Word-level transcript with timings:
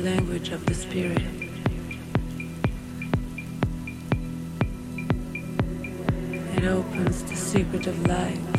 language 0.00 0.48
of 0.48 0.64
the 0.64 0.74
spirit. 0.74 1.20
It 6.56 6.64
opens 6.64 7.22
the 7.24 7.36
secret 7.36 7.86
of 7.86 8.06
life. 8.06 8.49